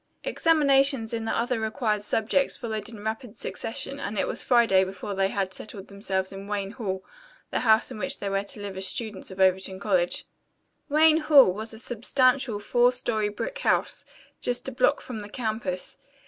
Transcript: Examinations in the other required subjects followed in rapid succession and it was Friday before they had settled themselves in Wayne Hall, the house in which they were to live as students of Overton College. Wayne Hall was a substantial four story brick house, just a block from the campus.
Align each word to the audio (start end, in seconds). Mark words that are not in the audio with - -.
Examinations 0.23 1.13
in 1.13 1.25
the 1.25 1.31
other 1.31 1.59
required 1.59 2.01
subjects 2.01 2.57
followed 2.57 2.89
in 2.89 3.03
rapid 3.05 3.37
succession 3.37 3.99
and 3.99 4.17
it 4.17 4.27
was 4.27 4.43
Friday 4.43 4.83
before 4.83 5.13
they 5.13 5.27
had 5.27 5.53
settled 5.53 5.89
themselves 5.89 6.31
in 6.31 6.47
Wayne 6.47 6.71
Hall, 6.71 7.05
the 7.51 7.59
house 7.59 7.91
in 7.91 7.99
which 7.99 8.17
they 8.17 8.27
were 8.27 8.41
to 8.45 8.59
live 8.61 8.75
as 8.75 8.87
students 8.87 9.29
of 9.29 9.39
Overton 9.39 9.79
College. 9.79 10.25
Wayne 10.89 11.17
Hall 11.17 11.53
was 11.53 11.71
a 11.71 11.77
substantial 11.77 12.59
four 12.59 12.91
story 12.91 13.29
brick 13.29 13.59
house, 13.59 14.03
just 14.41 14.67
a 14.67 14.71
block 14.71 15.01
from 15.01 15.19
the 15.19 15.29
campus. 15.29 15.99